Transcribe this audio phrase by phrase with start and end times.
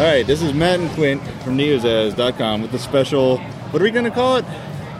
[0.00, 3.36] All right, this is Matt and Quint from neozaz.com with the special.
[3.36, 4.46] What are we going to call it?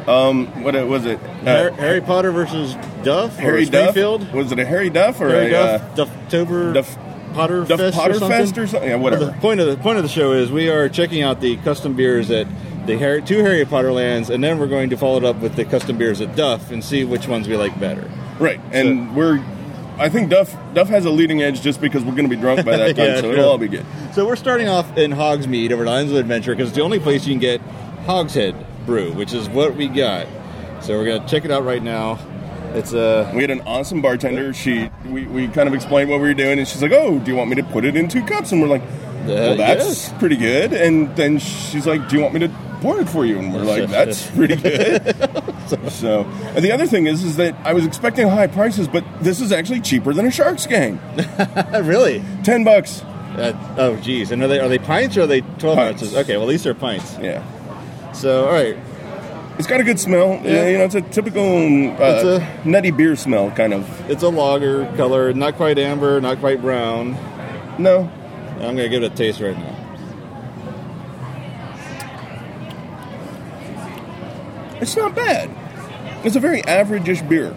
[0.06, 1.18] Um, what was it?
[1.20, 3.90] Har- Harry Potter versus Duff or Harry Duff?
[3.92, 4.30] Springfield?
[4.34, 6.98] Was it a Harry Duff or Harry a Duff, Dufftober, Duff-
[7.32, 8.38] Potter Duff Fest Potter or something?
[8.40, 8.90] Fest or something?
[8.90, 9.24] Yeah, whatever.
[9.24, 11.56] Well, the point of the point of the show is we are checking out the
[11.58, 12.46] custom beers at
[12.86, 15.54] the Harry, two Harry Potter lands, and then we're going to follow it up with
[15.56, 18.10] the custom beers at Duff and see which ones we like better.
[18.38, 19.42] right, and we're.
[20.00, 22.64] I think Duff Duff has a leading edge just because we're going to be drunk
[22.64, 23.32] by that time, Yeah, so true.
[23.32, 23.84] it'll all be good.
[24.14, 26.98] So we're starting off in Hogsmeade over at Islands of Adventure because it's the only
[26.98, 27.60] place you can get
[28.06, 28.54] Hogshead
[28.86, 30.26] brew, which is what we got.
[30.80, 32.18] So we're gonna check it out right now.
[32.72, 34.54] It's uh, We had an awesome bartender.
[34.54, 37.30] She we, we kind of explained what we were doing, and she's like, "Oh, do
[37.30, 38.82] you want me to put it in two cups?" And we're like,
[39.26, 40.18] "Well, that's yes.
[40.18, 42.48] pretty good." And then she's like, "Do you want me to
[42.80, 45.14] for you?" And we're like, "That's pretty good."
[45.90, 46.22] so,
[46.54, 49.52] and the other thing is, is that I was expecting high prices, but this is
[49.52, 50.98] actually cheaper than a Sharks gang.
[51.82, 52.22] really.
[52.42, 53.02] Ten bucks.
[53.36, 54.32] Uh, oh, geez.
[54.32, 56.02] And are they are they pints or are they twelve Pints.
[56.02, 56.16] ounces?
[56.16, 57.16] Okay, well these are pints.
[57.20, 57.42] Yeah,
[58.12, 58.76] So all right,
[59.58, 60.40] it's got a good smell.
[60.42, 60.66] Yeah.
[60.68, 64.10] You know, it's a typical uh, It's a- nutty beer smell, kind of.
[64.10, 67.12] it's a lager color, not quite amber, not quite brown.
[67.78, 68.10] No,
[68.56, 69.76] I'm gonna give it a taste right now.
[74.80, 75.50] It's not bad.
[76.24, 77.56] It's a very average-ish beer.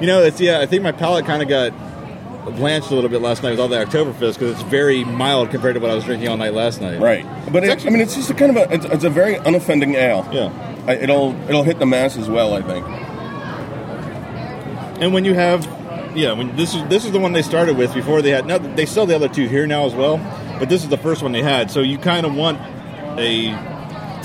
[0.00, 0.60] You know, it's yeah.
[0.60, 1.72] I think my palate kind of got
[2.56, 5.74] blanched a little bit last night with all the Oktoberfest because it's very mild compared
[5.74, 7.00] to what I was drinking all night last night.
[7.00, 9.10] Right, but it, actually- I mean, it's just a kind of a it's, it's a
[9.10, 10.26] very unoffending ale.
[10.32, 10.52] Yeah.
[10.86, 12.54] I, it'll it'll hit the mass as well.
[12.54, 12.86] I think.
[15.00, 15.64] And when you have,
[16.16, 18.46] yeah, when this is this is the one they started with before they had.
[18.46, 20.18] Now they sell the other two here now as well,
[20.58, 21.70] but this is the first one they had.
[21.70, 22.58] So you kind of want
[23.18, 23.50] a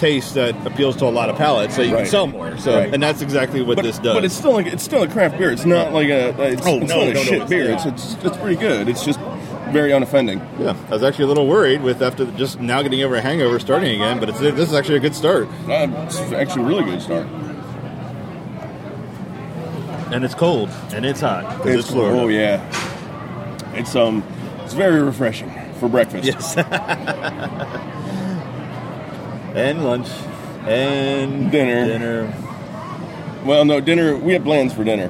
[0.04, 2.58] taste that appeals to a lot of palates, so you can sell more.
[2.58, 2.94] So, Right.
[2.94, 4.14] and that's exactly what But, this does.
[4.16, 5.50] but it's still like it's still a craft beer.
[5.52, 7.72] It's not like a it's, Oh, it's no, not a no, no, shit it's- beer.
[7.72, 8.90] It's, it's it's pretty good.
[8.90, 9.20] It's just
[9.72, 10.40] very unoffending.
[10.60, 13.58] yeah, I was actually a little worried with after just now getting over a hangover
[13.60, 15.48] starting again, but it's this is actually a good start.
[15.70, 17.26] Uh, it's actually a really good start.
[20.12, 21.44] And it's cold and it's hot.
[21.64, 22.20] 'cause It's, Florida.
[22.20, 22.62] oh yeah,
[23.74, 24.22] it's um
[24.64, 26.26] it's very refreshing for breakfast.
[26.26, 26.56] Yes.
[29.54, 30.08] and lunch
[30.68, 31.86] and Dinner.
[31.86, 32.34] Dinner.
[33.46, 34.16] Well, no dinner.
[34.16, 35.10] We have plans for dinner.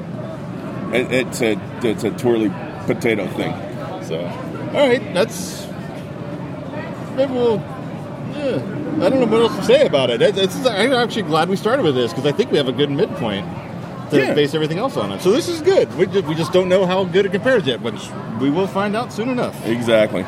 [0.93, 2.49] It, it's a it's a twirly
[2.85, 3.53] potato thing.
[4.03, 5.67] So All right, that's
[7.15, 7.57] maybe we'll.
[8.35, 8.55] Yeah,
[9.05, 10.21] I don't know what else to say about it.
[10.21, 12.71] It- It's, I'm actually glad we started with this because I think we have a
[12.71, 13.45] good midpoint
[14.09, 14.33] to Yeah.
[14.33, 15.21] base everything else on it.
[15.21, 15.95] So this is good.
[15.95, 17.93] We just, we just don't know how good it compares yet, but
[18.41, 19.55] we will find out soon enough.
[19.67, 20.25] exactly.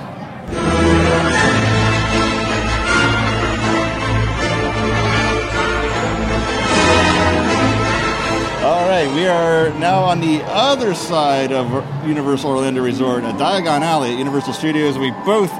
[9.15, 11.71] We are now on the other side of
[12.05, 14.97] Universal Orlando Resort at Diagon Alley at Universal Studios.
[14.97, 15.51] We both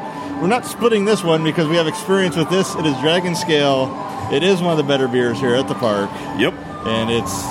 [0.42, 2.76] we're not splitting this one because we have experience with this.
[2.76, 3.90] It is Dragon Scale.
[4.34, 6.54] It is one of the better beers here at the park, Yep.
[6.86, 7.44] and it's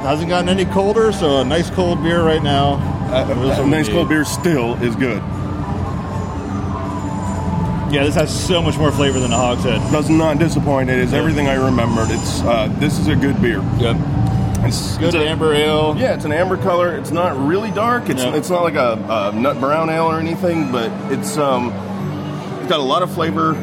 [0.00, 2.74] hasn't gotten any colder, so a nice cold beer right now.
[3.12, 5.22] Uh, a nice cold beer still is good.
[7.92, 9.78] Yeah, this has so much more flavor than a Hogshead.
[9.92, 10.88] Does not disappoint.
[10.88, 12.08] It is everything I remembered.
[12.10, 13.60] It's uh, this is a good beer.
[13.78, 13.96] Yep,
[14.62, 15.96] It's good it's a- amber ale.
[15.98, 16.94] Yeah, it's an amber color.
[16.96, 18.08] It's not really dark.
[18.08, 18.34] It's No.
[18.34, 18.92] it's not like a,
[19.32, 21.68] a nut brown ale or anything, but it's um
[22.60, 23.54] it's got a lot of flavor,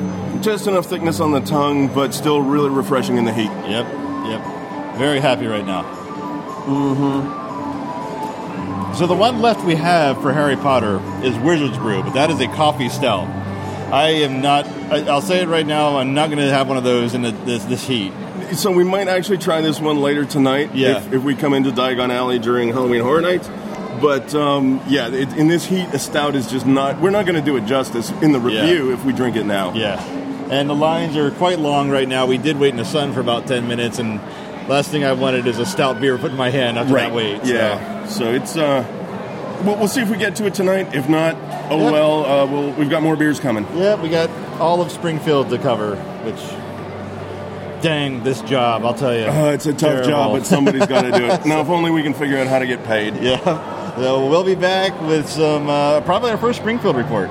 [0.41, 3.51] just enough thickness on the tongue, but still really refreshing in the heat.
[3.67, 3.85] Yep,
[4.25, 4.41] yep.
[4.97, 5.83] Very happy right now.
[6.65, 7.35] Mm-hmm.
[8.95, 12.39] So the one left we have for Harry Potter is Wizard's Brew, but that is
[12.41, 13.27] a coffee stout.
[13.93, 14.65] I am not.
[14.67, 15.97] I, I'll say it right now.
[15.97, 18.11] I'm not going to have one of those in the, this this heat.
[18.55, 20.73] So we might actually try this one later tonight.
[20.73, 20.97] Yeah.
[20.97, 23.47] If, if we come into Diagon Alley during Halloween Horror Nights.
[24.01, 27.01] But um, yeah, it, in this heat, a stout is just not.
[27.01, 28.61] We're not going to do it justice in the Yeah.
[28.61, 29.73] review if we drink it now.
[29.73, 29.99] Yeah,
[30.51, 32.27] and the lines are quite long right now.
[32.27, 34.21] We did wait in the sun for about ten minutes, and
[34.69, 37.41] last thing I wanted is a stout beer put in my hand after that wait.
[37.43, 38.05] so- Yeah.
[38.05, 38.55] So it's.
[38.55, 38.85] Uh,
[39.65, 40.93] we'll, we'll see if we get to it tonight.
[40.93, 41.35] If not,
[41.71, 41.91] oh Yep.
[41.91, 42.25] well.
[42.25, 43.65] Uh, we'll we've got more beers coming.
[43.75, 44.29] Yeah, we got
[44.61, 46.39] all of Springfield to cover, which.
[47.81, 49.25] Dang, this job, I'll tell you.
[49.25, 50.09] Uh, it's a tough Terrible.
[50.09, 51.45] job, but somebody's got to do it.
[51.45, 53.15] Now, if only we can figure out how to get paid.
[53.17, 53.95] Yeah.
[53.97, 57.29] So we'll be back with some, uh, probably our first Springfield report.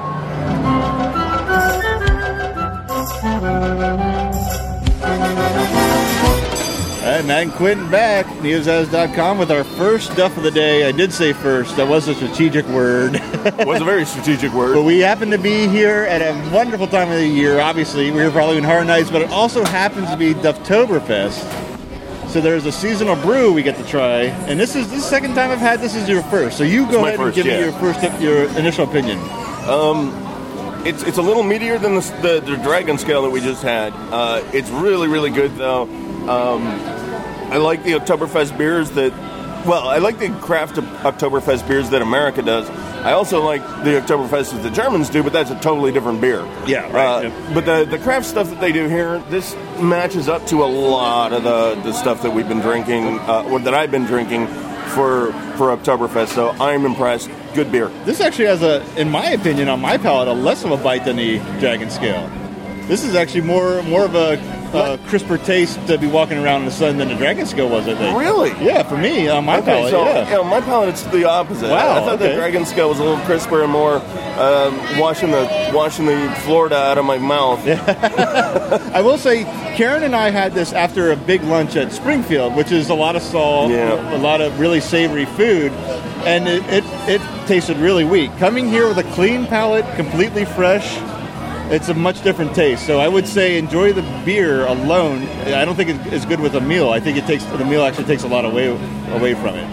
[7.26, 10.86] Matt and Quentin back, neozaz.com with our first Duff of the day.
[10.88, 13.16] I did say first, that was a strategic word.
[13.16, 14.74] it was a very strategic word.
[14.74, 17.58] but we happen to be here at a wonderful time of the year.
[17.60, 22.28] Obviously, we're for Halloween Horror Nights, but it also happens to be Dufftoberfest.
[22.28, 25.34] So there's a seasonal brew we get to try, and this is this the second
[25.34, 26.58] time I've had this is your first.
[26.58, 27.58] So you go ahead first, and give yeah.
[27.58, 29.18] me your first your initial opinion.
[29.68, 30.12] Um,
[30.86, 33.92] it's it's a little meatier than the, the, the dragon scale that we just had.
[34.12, 35.82] Uh, it's really really good though.
[36.28, 36.95] Um,
[37.50, 39.12] I like the Oktoberfest beers that.
[39.66, 42.70] Well, I like the craft Oktoberfest beers that America does.
[43.04, 46.44] I also like the Oktoberfest that the Germans do, but that's a totally different beer.
[46.66, 47.54] Yeah, right, Uh, yeah.
[47.54, 51.32] But the the craft stuff that they do here, this matches up to a lot
[51.32, 54.46] of the, the stuff that we've been drinking, uh, or that I've been drinking
[54.94, 56.28] for for Oktoberfest.
[56.28, 57.28] So I'm impressed.
[57.54, 57.88] Good beer.
[58.04, 61.06] This actually has a, in my opinion, on my palate, a less of a bite
[61.06, 62.30] than the Dragon Scale.
[62.86, 64.34] This is actually more more of a,
[64.76, 67.88] a crisper taste to be walking around in the sun than the Dragon Scale was.
[67.88, 68.18] I think.
[68.18, 68.50] Really?
[68.64, 70.30] Yeah, for me, on my Okay, palate, so yeah.
[70.42, 71.70] yeah, my palate it's the opposite.
[71.70, 72.28] Wow, I, I thought okay.
[72.30, 73.96] the dragon scale was a little crisper and more
[74.38, 77.60] um, washing the washing the Florida out of my mouth.
[77.66, 79.44] I will say,
[79.76, 83.16] Karen and I had this after a big lunch at Springfield, which is a lot
[83.16, 84.16] of salt, Yeah.
[84.16, 85.72] a lot of really savory food,
[86.24, 88.30] and it, it, it tasted really weak.
[88.38, 90.96] Coming here with a clean palate, completely fresh,
[91.70, 92.86] it's a much different taste.
[92.86, 95.22] So I would say enjoy the beer alone.
[95.46, 96.90] I don't think it's good with a meal.
[96.90, 98.68] I think it takes the meal actually takes a lot away
[99.12, 99.66] away from it.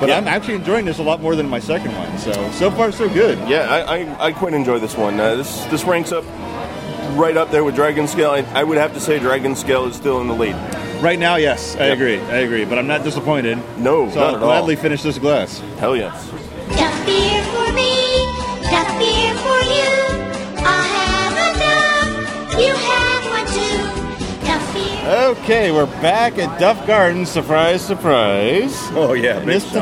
[0.00, 0.18] But Yeah.
[0.18, 2.18] I'm actually enjoying this a lot more than my second one.
[2.18, 3.36] So so far so good.
[3.48, 5.18] Yeah, I, I, I quite enjoy this one.
[5.18, 6.24] Uh, this this ranks up
[7.16, 8.30] right up there with dragon scale.
[8.30, 10.54] I, I would have to say dragon scale is still in the lead.
[11.02, 11.92] Right now, yes, I Yep.
[11.96, 12.18] agree.
[12.20, 12.64] I agree.
[12.64, 13.58] But I'm not disappointed.
[13.78, 14.48] No, so not I'll at all.
[14.48, 15.58] gladly finish this glass.
[15.78, 16.30] Hell yes.
[22.58, 25.38] You have one too.
[25.40, 27.30] Okay, we're back at Duff Gardens.
[27.30, 28.74] Surprise, surprise.
[28.92, 29.78] Oh yeah, this, ti-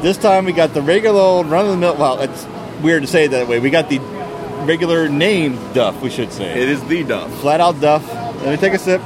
[0.00, 1.96] this time we got the regular old run of the mill.
[1.96, 2.46] Well, it's
[2.82, 3.60] weird to say it that way.
[3.60, 3.98] We got the
[4.64, 6.50] regular name Duff, we should say.
[6.62, 7.30] It is the Duff.
[7.40, 8.06] Flat out Duff.
[8.42, 9.00] Let me take a sip.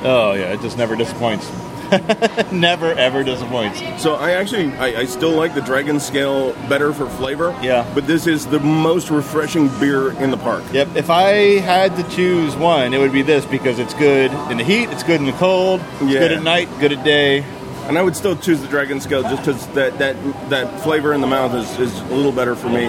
[0.00, 1.50] Oh, yeah, it just never disappoints.
[2.52, 3.80] never, ever disappoints.
[4.02, 7.56] So I actually I, I still like the dragon scale better for flavor.
[7.62, 7.90] Yeah.
[7.94, 10.64] But this is the most refreshing beer in the park.
[10.72, 14.58] Yep, if I had to choose one, it would be this because it's good in
[14.58, 16.20] the heat, it's good in the cold, it's Yeah.
[16.20, 17.44] good at night, good at day.
[17.86, 20.16] And I would still choose the dragon scale just because that, that
[20.50, 22.86] that flavor in the mouth is, is a little better for me.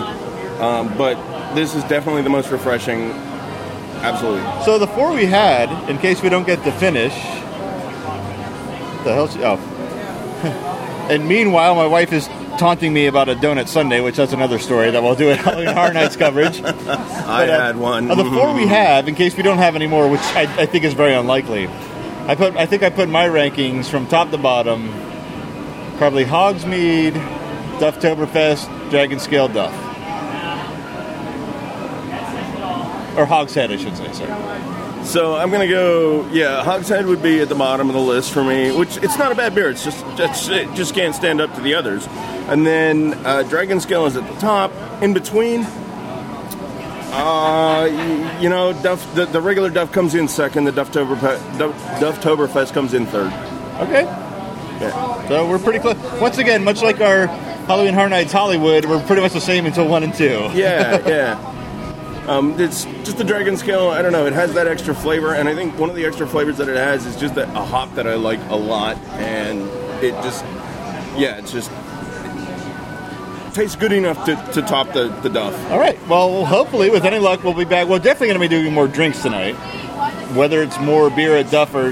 [0.59, 1.15] Um, but
[1.55, 3.11] this is definitely the most refreshing.
[4.01, 4.41] Absolutely.
[4.65, 7.13] So the four we had, in case we don't get to finish,
[9.09, 9.57] the hell?
[9.59, 12.27] Oh, and meanwhile, my wife is
[12.57, 15.67] taunting me about a donut Sunday, which that's another story that we'll do at Halloween
[15.73, 16.61] Horror Nights coverage.
[16.63, 18.11] I But, uh, had one.
[18.11, 20.65] Of the four we have, in case we don't have any more, which I, I
[20.65, 21.67] think is very unlikely,
[22.27, 24.89] I put I think I put my rankings from top to bottom.
[25.97, 27.13] Probably Hogsmeade,
[27.79, 29.73] Dufftoberfest, Dragon Scale Duff,
[33.17, 34.11] or Hogshead, I should say.
[34.13, 34.29] Sorry.
[35.03, 36.27] So I'm gonna go.
[36.31, 38.71] Yeah, Hogshead would be at the bottom of the list for me.
[38.71, 39.69] Which it's not a bad beer.
[39.69, 40.03] It's just
[40.49, 42.05] it just can't stand up to the others.
[42.47, 44.71] And then uh, Dragon Scale is at the top.
[45.01, 45.61] In between,
[47.11, 50.65] uh, y- you know, Duff the, the regular Duff comes in second.
[50.65, 53.31] The Dufftoberfest Duff, Dufftoberfest comes in third.
[53.81, 54.03] Okay.
[54.03, 55.27] Yeah.
[55.27, 55.97] So we're pretty close.
[56.21, 57.27] Once again, much like our
[57.67, 60.49] Halloween Horror Nights Hollywood, we're pretty much the same until one and two.
[60.53, 61.48] Yeah, yeah.
[62.29, 63.89] Um, it's just the dragon scale.
[63.89, 64.27] I don't know.
[64.27, 66.77] It has that extra flavor, and I think one of the extra flavors that it
[66.77, 69.61] has is just a, a hop that I like a lot, and
[70.03, 70.45] it just,
[71.17, 71.71] yeah, it's just
[73.55, 75.53] tastes good enough to, to top the, the Duff.
[75.71, 75.97] All right.
[76.07, 77.87] Well, hopefully, with any luck, we'll be back.
[77.87, 79.53] We're definitely going to be doing more drinks tonight.
[80.35, 81.87] Whether it's more beer at Duff or,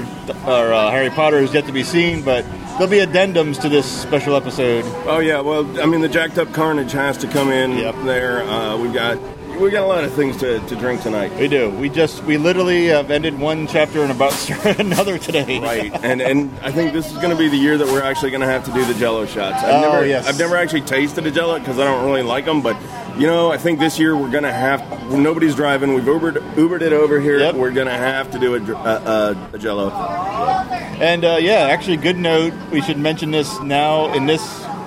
[0.46, 2.44] or uh, Harry Potter is yet to be seen, but
[2.78, 4.84] there'll be addendums to this special episode.
[5.08, 7.96] Oh yeah, well, I mean the jacked up carnage has to come in Yep.
[8.04, 8.44] there.
[8.44, 9.18] Uh, we've got
[9.60, 11.32] we got a lot of things to, to drink tonight.
[11.38, 11.70] We do.
[11.70, 15.60] We just we literally have ended one chapter and about to start another today.
[15.60, 18.30] Right, and and I think this is going to be the year that we're actually
[18.30, 19.62] going to have to do the Jello shots.
[19.62, 20.26] I've Oh, never, yes.
[20.28, 22.62] I've never actually tasted a Jello because I don't really like them.
[22.62, 22.76] But
[23.18, 24.80] you know, I think this year we're going to have.
[25.10, 27.38] Nobody's driving, we've Ubered Ubered it over here.
[27.38, 27.54] Yep.
[27.56, 29.90] We're going to have to do a, uh, a Jello.
[29.90, 32.52] And uh, yeah, actually, good note.
[32.70, 34.42] We should mention this now in this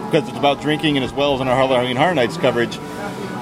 [0.05, 2.77] because it's about drinking and as well as in our Halloween Horror Nights coverage.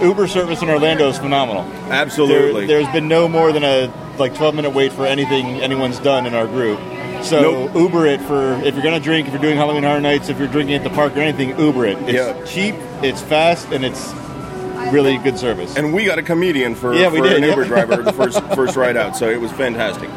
[0.01, 1.63] Uber service in Orlando is phenomenal.
[1.91, 2.65] Absolutely.
[2.68, 6.34] there's been no more than a like 12 minute wait for anything anyone's done in
[6.34, 6.79] our group.
[7.24, 7.75] So Nope.
[7.75, 10.48] Uber it for if you're gonna drink, if you're doing Halloween Horror Nights, if you're
[10.48, 11.98] drinking at the park or anything, Uber it.
[12.03, 12.46] It's Yeah.
[12.46, 14.13] cheap, it's fast, and it's
[14.91, 15.75] really good service.
[15.75, 18.75] and we got a comedian for, Yeah, we did, an Uber driver the first first
[18.77, 20.10] ride out, so it was fantastic.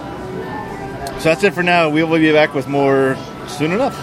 [1.18, 1.88] so that's it for now.
[1.88, 3.16] We will be back with more
[3.48, 3.96] soon enough.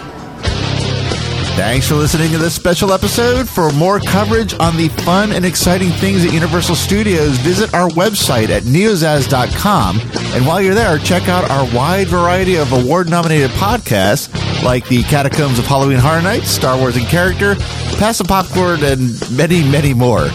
[1.59, 3.49] Thanks for listening to this special episode.
[3.49, 8.47] For more coverage on the fun and exciting things at Universal Studios, visit our website
[8.47, 9.99] at neozaz.com.
[10.33, 15.03] And while you're there, check out our wide variety of award nominated podcasts like the
[15.03, 17.55] Catacombs of Halloween Horror Nights, Star Wars in Character,
[17.97, 20.29] Pass the Popcorn, and many, many more.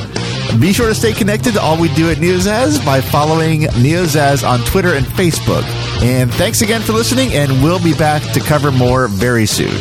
[0.60, 4.60] Be sure to stay connected to all we do at Neozaz by following Neozaz on
[4.66, 5.64] Twitter and Facebook.
[6.02, 9.72] And thanks again for listening, and we'll be back to cover more very soon.